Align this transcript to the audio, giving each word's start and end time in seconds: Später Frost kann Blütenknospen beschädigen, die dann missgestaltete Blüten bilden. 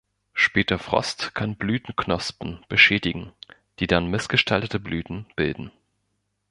Später 0.33 0.79
Frost 0.79 1.35
kann 1.35 1.57
Blütenknospen 1.57 2.65
beschädigen, 2.67 3.33
die 3.77 3.85
dann 3.85 4.07
missgestaltete 4.09 4.79
Blüten 4.79 5.27
bilden. 5.35 5.71